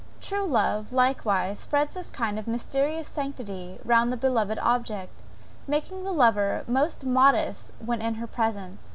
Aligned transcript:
True 0.19 0.47
love, 0.47 0.91
likewise, 0.91 1.59
spreads 1.59 1.93
this 1.93 2.09
kind 2.09 2.39
of 2.39 2.47
mysterious 2.47 3.07
sanctity 3.07 3.77
round 3.85 4.11
the 4.11 4.17
beloved 4.17 4.57
object, 4.63 5.21
making 5.67 6.03
the 6.05 6.11
lover 6.11 6.63
most 6.67 7.03
modest 7.05 7.71
when 7.77 8.01
in 8.01 8.15
her 8.15 8.25
presence. 8.25 8.89